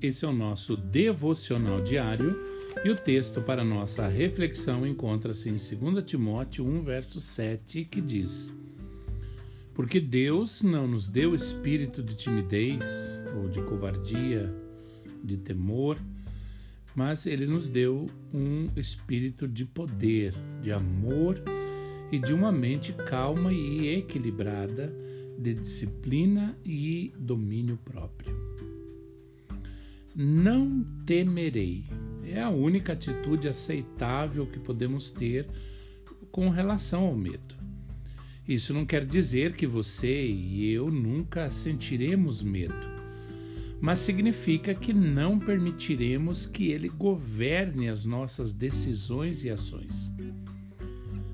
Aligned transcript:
Esse 0.00 0.24
é 0.24 0.28
o 0.28 0.32
nosso 0.32 0.74
devocional 0.74 1.82
diário 1.82 2.34
e 2.82 2.88
o 2.88 2.96
texto 2.96 3.42
para 3.42 3.62
nossa 3.62 4.08
reflexão 4.08 4.86
encontra-se 4.86 5.50
em 5.50 5.56
2 5.90 6.02
Timóteo 6.02 6.66
1, 6.66 6.82
verso 6.82 7.20
7, 7.20 7.84
que 7.84 8.00
diz: 8.00 8.56
Porque 9.74 10.00
Deus 10.00 10.62
não 10.62 10.88
nos 10.88 11.08
deu 11.08 11.34
espírito 11.34 12.02
de 12.02 12.16
timidez 12.16 13.22
ou 13.36 13.50
de 13.50 13.60
covardia, 13.60 14.50
de 15.22 15.36
temor, 15.36 15.98
mas 16.94 17.26
Ele 17.26 17.46
nos 17.46 17.68
deu 17.68 18.06
um 18.32 18.70
espírito 18.76 19.46
de 19.46 19.66
poder, 19.66 20.32
de 20.62 20.72
amor 20.72 21.38
e 22.10 22.18
de 22.18 22.32
uma 22.32 22.50
mente 22.50 22.94
calma 22.94 23.52
e 23.52 23.88
equilibrada, 23.88 24.90
de 25.38 25.52
disciplina 25.52 26.58
e 26.64 27.12
domínio 27.18 27.78
próprio 27.84 28.34
não 30.20 30.84
temerei. 31.06 31.84
É 32.24 32.42
a 32.42 32.50
única 32.50 32.92
atitude 32.92 33.46
aceitável 33.46 34.48
que 34.48 34.58
podemos 34.58 35.10
ter 35.10 35.46
com 36.32 36.48
relação 36.48 37.04
ao 37.04 37.14
medo. 37.14 37.54
Isso 38.46 38.74
não 38.74 38.84
quer 38.84 39.04
dizer 39.04 39.52
que 39.52 39.64
você 39.64 40.26
e 40.26 40.72
eu 40.72 40.90
nunca 40.90 41.48
sentiremos 41.50 42.42
medo, 42.42 42.74
mas 43.80 44.00
significa 44.00 44.74
que 44.74 44.92
não 44.92 45.38
permitiremos 45.38 46.46
que 46.46 46.72
ele 46.72 46.88
governe 46.88 47.88
as 47.88 48.04
nossas 48.04 48.52
decisões 48.52 49.44
e 49.44 49.50
ações. 49.50 50.12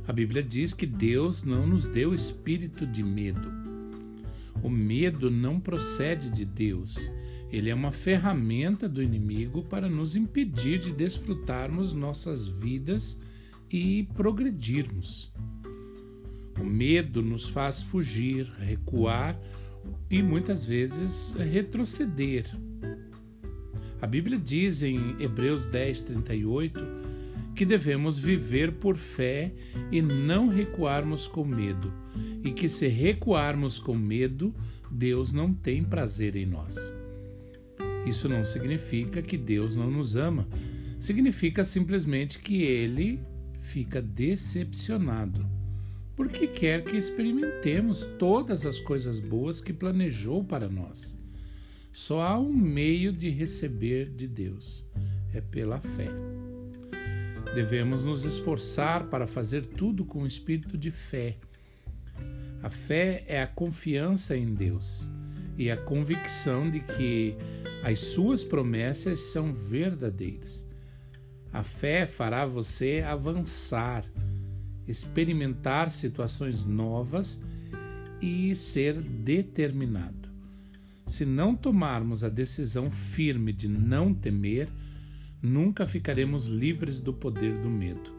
A 0.06 0.12
Bíblia 0.12 0.42
diz 0.42 0.74
que 0.74 0.84
Deus 0.84 1.42
não 1.42 1.66
nos 1.66 1.88
deu 1.88 2.12
espírito 2.12 2.86
de 2.86 3.02
medo. 3.02 3.50
O 4.62 4.68
medo 4.68 5.30
não 5.30 5.58
procede 5.58 6.28
de 6.28 6.44
Deus 6.44 7.10
ele 7.50 7.70
é 7.70 7.74
uma 7.74 7.92
ferramenta 7.92 8.88
do 8.88 9.02
inimigo 9.02 9.62
para 9.64 9.88
nos 9.88 10.16
impedir 10.16 10.78
de 10.78 10.92
desfrutarmos 10.92 11.92
nossas 11.92 12.48
vidas 12.48 13.20
e 13.70 14.08
progredirmos. 14.14 15.32
O 16.60 16.64
medo 16.64 17.22
nos 17.22 17.48
faz 17.48 17.82
fugir, 17.82 18.50
recuar 18.58 19.38
e 20.10 20.22
muitas 20.22 20.64
vezes 20.64 21.34
retroceder. 21.34 22.44
A 24.00 24.06
Bíblia 24.06 24.38
diz 24.38 24.82
em 24.82 25.16
Hebreus 25.20 25.66
10, 25.66 26.02
38 26.02 27.04
que 27.54 27.64
devemos 27.64 28.18
viver 28.18 28.72
por 28.72 28.96
fé 28.96 29.52
e 29.90 30.02
não 30.02 30.48
recuarmos 30.48 31.28
com 31.28 31.44
medo, 31.44 31.92
e 32.42 32.50
que 32.50 32.68
se 32.68 32.88
recuarmos 32.88 33.78
com 33.78 33.94
medo, 33.94 34.52
Deus 34.90 35.32
não 35.32 35.54
tem 35.54 35.84
prazer 35.84 36.34
em 36.34 36.46
nós. 36.46 36.76
Isso 38.06 38.28
não 38.28 38.44
significa 38.44 39.22
que 39.22 39.36
Deus 39.36 39.76
não 39.76 39.90
nos 39.90 40.16
ama. 40.16 40.46
Significa 41.00 41.64
simplesmente 41.64 42.38
que 42.38 42.62
ele 42.62 43.20
fica 43.60 44.00
decepcionado, 44.00 45.46
porque 46.14 46.46
quer 46.46 46.84
que 46.84 46.96
experimentemos 46.96 48.06
todas 48.18 48.64
as 48.64 48.78
coisas 48.78 49.20
boas 49.20 49.60
que 49.60 49.72
planejou 49.72 50.44
para 50.44 50.68
nós. 50.68 51.18
Só 51.90 52.22
há 52.22 52.38
um 52.38 52.52
meio 52.52 53.12
de 53.12 53.30
receber 53.30 54.08
de 54.08 54.26
Deus: 54.26 54.86
é 55.32 55.40
pela 55.40 55.80
fé. 55.80 56.08
Devemos 57.54 58.04
nos 58.04 58.24
esforçar 58.24 59.04
para 59.04 59.26
fazer 59.26 59.66
tudo 59.66 60.04
com 60.04 60.22
o 60.22 60.26
espírito 60.26 60.76
de 60.76 60.90
fé. 60.90 61.36
A 62.62 62.70
fé 62.70 63.24
é 63.28 63.40
a 63.40 63.46
confiança 63.46 64.36
em 64.36 64.52
Deus 64.52 65.08
e 65.56 65.70
a 65.70 65.76
convicção 65.76 66.70
de 66.70 66.80
que 66.80 67.36
as 67.84 68.00
suas 68.00 68.42
promessas 68.42 69.20
são 69.20 69.52
verdadeiras. 69.52 70.66
A 71.52 71.62
fé 71.62 72.06
fará 72.06 72.46
você 72.46 73.04
avançar, 73.06 74.06
experimentar 74.88 75.90
situações 75.90 76.64
novas 76.64 77.38
e 78.22 78.54
ser 78.54 78.94
determinado. 78.94 80.30
Se 81.06 81.26
não 81.26 81.54
tomarmos 81.54 82.24
a 82.24 82.30
decisão 82.30 82.90
firme 82.90 83.52
de 83.52 83.68
não 83.68 84.14
temer, 84.14 84.70
nunca 85.42 85.86
ficaremos 85.86 86.46
livres 86.46 87.00
do 87.00 87.12
poder 87.12 87.60
do 87.60 87.68
medo. 87.68 88.10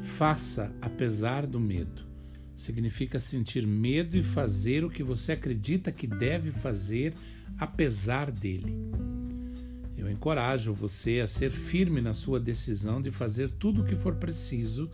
Faça 0.00 0.74
apesar 0.80 1.46
do 1.46 1.60
medo 1.60 2.13
significa 2.56 3.18
sentir 3.18 3.66
medo 3.66 4.16
e 4.16 4.22
fazer 4.22 4.84
o 4.84 4.90
que 4.90 5.02
você 5.02 5.32
acredita 5.32 5.90
que 5.90 6.06
deve 6.06 6.50
fazer 6.50 7.14
apesar 7.58 8.30
dele. 8.30 8.74
Eu 9.96 10.10
encorajo 10.10 10.72
você 10.72 11.20
a 11.20 11.26
ser 11.26 11.50
firme 11.50 12.00
na 12.00 12.12
sua 12.12 12.38
decisão 12.38 13.00
de 13.00 13.10
fazer 13.10 13.50
tudo 13.50 13.82
o 13.82 13.84
que 13.84 13.96
for 13.96 14.16
preciso, 14.16 14.90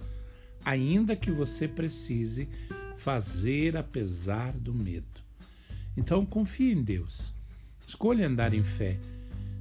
ainda 0.65 1.17
que 1.17 1.31
você 1.31 1.67
precise 1.67 2.49
fazer 2.97 3.77
apesar 3.77 4.53
do 4.53 4.73
medo. 4.73 5.21
Então 5.97 6.25
confie 6.25 6.73
em 6.73 6.83
Deus. 6.83 7.33
Escolha 7.87 8.29
andar 8.29 8.55
em 8.55 8.63
fé. 8.63 8.99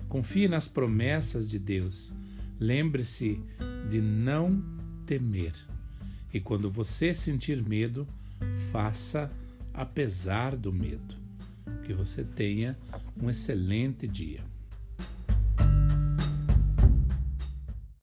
Confie 0.08 0.48
nas 0.48 0.68
promessas 0.68 1.50
de 1.50 1.58
Deus. 1.58 2.14
Lembre-se 2.60 3.42
de 3.90 4.02
não 4.02 4.62
temer. 5.06 5.54
E 6.34 6.40
quando 6.40 6.70
você 6.70 7.14
sentir 7.14 7.62
medo, 7.62 8.08
faça 8.72 9.32
apesar 9.74 10.56
do 10.56 10.72
medo. 10.72 11.16
Que 11.86 11.94
você 11.94 12.24
tenha 12.24 12.78
um 13.22 13.30
excelente 13.30 14.08
dia. 14.08 14.44